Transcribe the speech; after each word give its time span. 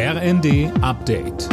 RND 0.00 0.70
Update. 0.80 1.48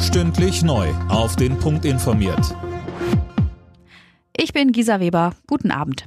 Stündlich 0.00 0.62
neu. 0.62 0.88
Auf 1.10 1.36
den 1.36 1.58
Punkt 1.58 1.84
informiert. 1.84 2.56
Ich 4.34 4.54
bin 4.54 4.72
Gisa 4.72 5.00
Weber. 5.00 5.34
Guten 5.46 5.70
Abend. 5.70 6.06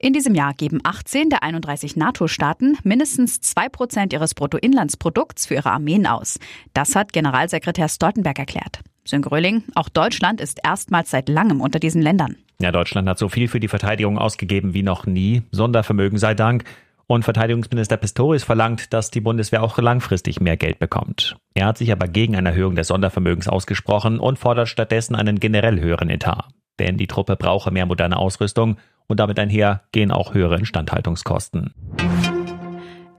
In 0.00 0.12
diesem 0.12 0.34
Jahr 0.34 0.54
geben 0.54 0.80
18 0.82 1.30
der 1.30 1.44
31 1.44 1.94
NATO-Staaten 1.94 2.76
mindestens 2.82 3.38
2% 3.42 4.12
ihres 4.12 4.34
Bruttoinlandsprodukts 4.34 5.46
für 5.46 5.54
ihre 5.54 5.70
Armeen 5.70 6.08
aus. 6.08 6.40
Das 6.72 6.96
hat 6.96 7.12
Generalsekretär 7.12 7.88
Stoltenberg 7.88 8.40
erklärt. 8.40 8.80
Sön 9.04 9.22
Gröling, 9.22 9.62
auch 9.76 9.88
Deutschland 9.88 10.40
ist 10.40 10.58
erstmals 10.64 11.12
seit 11.12 11.28
langem 11.28 11.60
unter 11.60 11.78
diesen 11.78 12.02
Ländern. 12.02 12.38
Ja, 12.60 12.72
Deutschland 12.72 13.08
hat 13.08 13.18
so 13.18 13.28
viel 13.28 13.46
für 13.46 13.60
die 13.60 13.68
Verteidigung 13.68 14.18
ausgegeben 14.18 14.74
wie 14.74 14.82
noch 14.82 15.06
nie. 15.06 15.42
Sondervermögen 15.52 16.18
sei 16.18 16.34
Dank. 16.34 16.64
Und 17.06 17.24
Verteidigungsminister 17.24 17.96
Pistorius 17.96 18.44
verlangt, 18.44 18.92
dass 18.92 19.10
die 19.10 19.20
Bundeswehr 19.20 19.62
auch 19.62 19.76
langfristig 19.78 20.40
mehr 20.40 20.56
Geld 20.56 20.78
bekommt. 20.78 21.36
Er 21.54 21.66
hat 21.66 21.78
sich 21.78 21.92
aber 21.92 22.08
gegen 22.08 22.34
eine 22.34 22.50
Erhöhung 22.50 22.76
des 22.76 22.88
Sondervermögens 22.88 23.48
ausgesprochen 23.48 24.18
und 24.18 24.38
fordert 24.38 24.68
stattdessen 24.68 25.14
einen 25.14 25.38
generell 25.38 25.80
höheren 25.80 26.08
Etat. 26.08 26.48
Denn 26.78 26.96
die 26.96 27.06
Truppe 27.06 27.36
brauche 27.36 27.70
mehr 27.70 27.86
moderne 27.86 28.16
Ausrüstung 28.16 28.78
und 29.06 29.20
damit 29.20 29.38
einher 29.38 29.82
gehen 29.92 30.10
auch 30.10 30.34
höhere 30.34 30.56
Instandhaltungskosten. 30.56 31.74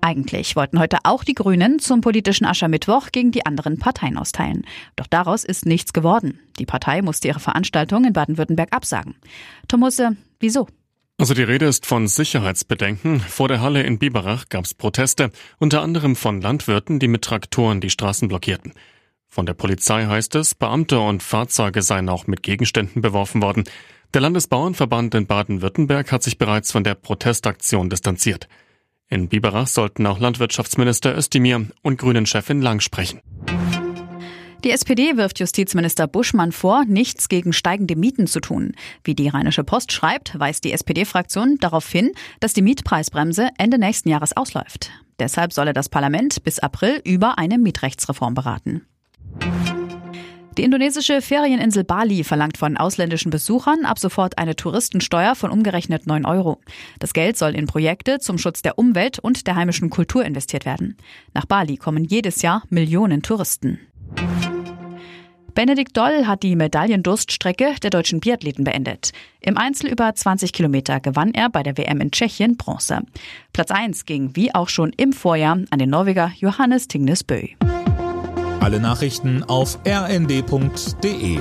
Eigentlich 0.01 0.55
wollten 0.55 0.79
heute 0.79 0.99
auch 1.03 1.23
die 1.23 1.33
Grünen 1.33 1.79
zum 1.79 2.01
politischen 2.01 2.45
Aschermittwoch 2.45 3.11
gegen 3.11 3.31
die 3.31 3.45
anderen 3.45 3.79
Parteien 3.79 4.17
austeilen. 4.17 4.63
Doch 4.95 5.07
daraus 5.07 5.43
ist 5.43 5.65
nichts 5.65 5.93
geworden. 5.93 6.39
Die 6.59 6.67
Partei 6.67 7.01
musste 7.01 7.27
ihre 7.27 7.39
Veranstaltung 7.39 8.05
in 8.05 8.13
Baden-Württemberg 8.13 8.71
absagen. 8.71 9.15
Thomusse, 9.67 10.15
wieso? 10.39 10.67
Also 11.17 11.33
die 11.33 11.43
Rede 11.43 11.65
ist 11.65 11.85
von 11.85 12.07
Sicherheitsbedenken. 12.07 13.21
Vor 13.21 13.47
der 13.47 13.61
Halle 13.61 13.83
in 13.83 13.99
Biberach 13.99 14.49
gab 14.49 14.65
es 14.65 14.73
Proteste, 14.73 15.31
unter 15.59 15.81
anderem 15.81 16.17
von 16.17 16.41
Landwirten, 16.41 16.99
die 16.99 17.07
mit 17.07 17.21
Traktoren 17.21 17.79
die 17.79 17.89
Straßen 17.89 18.27
blockierten. 18.27 18.73
Von 19.29 19.45
der 19.45 19.53
Polizei 19.53 20.05
heißt 20.05 20.35
es, 20.35 20.55
Beamte 20.55 20.99
und 20.99 21.23
Fahrzeuge 21.23 21.81
seien 21.81 22.09
auch 22.09 22.27
mit 22.27 22.43
Gegenständen 22.43 23.01
beworfen 23.01 23.41
worden. 23.41 23.63
Der 24.13 24.21
Landesbauernverband 24.21 25.15
in 25.15 25.25
Baden-Württemberg 25.25 26.11
hat 26.11 26.23
sich 26.23 26.37
bereits 26.37 26.73
von 26.73 26.83
der 26.83 26.95
Protestaktion 26.95 27.89
distanziert. 27.89 28.49
In 29.07 29.29
Biberach 29.29 29.67
sollten 29.67 30.05
auch 30.07 30.19
Landwirtschaftsminister 30.19 31.17
Özdemir 31.17 31.67
und 31.81 31.97
Grünen-Chefin 31.97 32.61
Lang 32.61 32.81
sprechen. 32.81 33.21
Die 34.65 34.71
SPD 34.71 35.15
wirft 35.15 35.39
Justizminister 35.39 36.07
Buschmann 36.07 36.51
vor, 36.51 36.85
nichts 36.85 37.29
gegen 37.29 37.53
steigende 37.53 37.95
Mieten 37.95 38.25
zu 38.25 38.39
tun. 38.39 38.71
Wie 39.03 39.13
die 39.13 39.27
Rheinische 39.27 39.63
Post 39.63 39.91
schreibt, 39.91 40.39
weist 40.39 40.63
die 40.63 40.71
SPD-Fraktion 40.71 41.59
darauf 41.59 41.87
hin, 41.87 42.13
dass 42.39 42.53
die 42.53 42.63
Mietpreisbremse 42.63 43.49
Ende 43.59 43.77
nächsten 43.77 44.09
Jahres 44.09 44.35
ausläuft. 44.35 44.89
Deshalb 45.19 45.53
solle 45.53 45.73
das 45.73 45.87
Parlament 45.87 46.43
bis 46.43 46.57
April 46.57 46.99
über 47.03 47.37
eine 47.37 47.59
Mietrechtsreform 47.59 48.33
beraten. 48.33 48.87
Die 50.57 50.63
indonesische 50.63 51.21
Ferieninsel 51.21 51.83
Bali 51.83 52.23
verlangt 52.23 52.57
von 52.57 52.75
ausländischen 52.75 53.29
Besuchern 53.29 53.85
ab 53.85 53.99
sofort 53.99 54.39
eine 54.39 54.55
Touristensteuer 54.55 55.35
von 55.35 55.51
umgerechnet 55.51 56.07
9 56.07 56.25
Euro. 56.25 56.59
Das 56.97 57.13
Geld 57.13 57.37
soll 57.37 57.53
in 57.53 57.67
Projekte 57.67 58.17
zum 58.17 58.39
Schutz 58.39 58.63
der 58.63 58.79
Umwelt 58.79 59.19
und 59.19 59.45
der 59.45 59.57
heimischen 59.57 59.91
Kultur 59.91 60.25
investiert 60.25 60.65
werden. 60.65 60.97
Nach 61.35 61.45
Bali 61.45 61.77
kommen 61.77 62.03
jedes 62.03 62.41
Jahr 62.41 62.63
Millionen 62.69 63.21
Touristen. 63.21 63.79
Benedikt 65.55 65.95
Doll 65.95 66.27
hat 66.27 66.43
die 66.43 66.57
Medaillendurststrecke 66.57 67.75
der 67.81 67.89
deutschen 67.89 68.19
Biathleten 68.19 68.65
beendet. 68.65 69.13
Im 69.39 69.57
Einzel 69.57 69.89
über 69.89 70.13
20 70.13 70.51
Kilometer 70.51 70.99
gewann 70.99 71.33
er 71.33 71.49
bei 71.49 71.63
der 71.63 71.77
WM 71.77 72.01
in 72.01 72.11
Tschechien 72.11 72.57
Bronze. 72.57 72.99
Platz 73.53 73.71
1 73.71 74.05
ging 74.05 74.35
wie 74.35 74.53
auch 74.53 74.67
schon 74.67 74.91
im 74.97 75.13
Vorjahr 75.13 75.57
an 75.69 75.79
den 75.79 75.89
Norweger 75.89 76.33
Johannes 76.37 76.89
Tingnes 76.89 77.23
Bø. 77.23 77.41
Alle 78.59 78.81
Nachrichten 78.81 79.43
auf 79.43 79.79
rnd.de 79.87 81.39